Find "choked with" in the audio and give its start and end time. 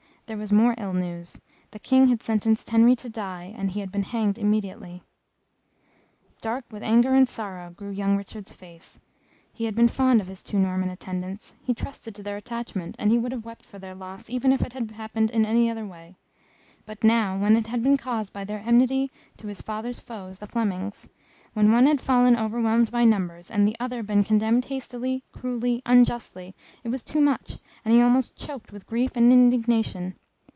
28.37-28.87